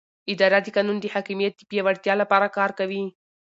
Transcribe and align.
اداره 0.33 0.59
د 0.63 0.67
قانون 0.75 0.97
د 1.01 1.05
حاکمیت 1.13 1.53
د 1.57 1.61
پیاوړتیا 1.69 2.13
لپاره 2.21 2.47
کار 2.57 2.71
کوي. 2.79 3.03